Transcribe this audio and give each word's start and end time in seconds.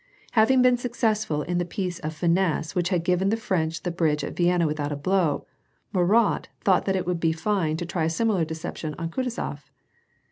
Having 0.31 0.63
been 0.63 0.77
successful 0.77 1.43
in 1.43 1.59
the 1.59 1.63
piece 1.63 1.99
of 1.99 2.11
finesse 2.15 2.73
which 2.73 2.89
had 2.89 3.03
given 3.03 3.29
the 3.29 3.37
French 3.37 3.83
the 3.83 3.91
bridge 3.91 4.23
at 4.23 4.35
Vienna 4.35 4.65
without 4.65 4.91
a 4.91 4.95
blow, 4.95 5.45
Murat 5.93 6.47
thought 6.61 6.85
that 6.85 6.95
it 6.95 7.05
would 7.05 7.19
be 7.19 7.31
fine 7.31 7.77
to 7.77 7.85
try 7.85 8.05
a 8.05 8.09
similar 8.09 8.43
deception 8.43 8.95
on 8.97 9.11
Kutuzof. 9.11 9.69